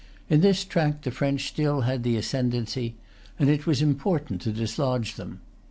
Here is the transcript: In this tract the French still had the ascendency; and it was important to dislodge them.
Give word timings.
In 0.31 0.41
this 0.41 0.65
tract 0.65 1.03
the 1.03 1.11
French 1.11 1.47
still 1.47 1.81
had 1.81 2.01
the 2.01 2.15
ascendency; 2.17 2.95
and 3.37 3.51
it 3.51 3.67
was 3.67 3.83
important 3.83 4.41
to 4.41 4.51
dislodge 4.51 5.13
them. 5.13 5.41